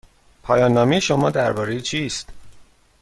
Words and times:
پایان 0.43 0.71
نامه 0.73 0.99
شما 0.99 1.29
درباره 1.29 1.81
چیست؟ 1.81 2.29